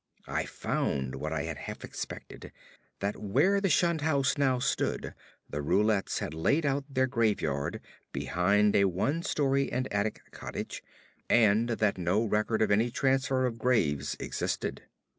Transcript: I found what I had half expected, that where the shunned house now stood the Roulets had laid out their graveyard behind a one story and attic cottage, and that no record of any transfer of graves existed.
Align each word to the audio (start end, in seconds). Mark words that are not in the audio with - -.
I 0.25 0.45
found 0.45 1.13
what 1.13 1.31
I 1.31 1.43
had 1.43 1.57
half 1.59 1.83
expected, 1.83 2.51
that 3.01 3.17
where 3.21 3.61
the 3.61 3.69
shunned 3.69 4.01
house 4.01 4.35
now 4.35 4.57
stood 4.57 5.13
the 5.47 5.61
Roulets 5.61 6.17
had 6.17 6.33
laid 6.33 6.65
out 6.65 6.85
their 6.91 7.05
graveyard 7.05 7.79
behind 8.11 8.75
a 8.75 8.85
one 8.85 9.21
story 9.21 9.71
and 9.71 9.87
attic 9.93 10.23
cottage, 10.31 10.81
and 11.29 11.69
that 11.69 11.99
no 11.99 12.25
record 12.25 12.63
of 12.63 12.71
any 12.71 12.89
transfer 12.89 13.45
of 13.45 13.59
graves 13.59 14.17
existed. 14.19 14.81